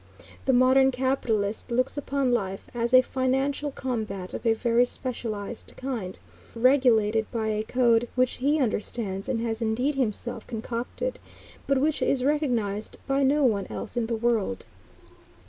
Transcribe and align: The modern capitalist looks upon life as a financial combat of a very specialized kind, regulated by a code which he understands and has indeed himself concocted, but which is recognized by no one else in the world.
The 0.45 0.51
modern 0.51 0.89
capitalist 0.89 1.69
looks 1.69 1.95
upon 1.95 2.31
life 2.33 2.65
as 2.73 2.91
a 2.91 3.03
financial 3.03 3.69
combat 3.69 4.33
of 4.33 4.47
a 4.47 4.55
very 4.55 4.83
specialized 4.83 5.73
kind, 5.77 6.17
regulated 6.55 7.29
by 7.29 7.49
a 7.49 7.61
code 7.61 8.07
which 8.15 8.37
he 8.37 8.59
understands 8.59 9.29
and 9.29 9.41
has 9.41 9.61
indeed 9.61 9.93
himself 9.93 10.47
concocted, 10.47 11.19
but 11.67 11.77
which 11.77 12.01
is 12.01 12.25
recognized 12.25 12.97
by 13.05 13.21
no 13.21 13.43
one 13.43 13.67
else 13.67 13.95
in 13.95 14.07
the 14.07 14.15
world. 14.15 14.65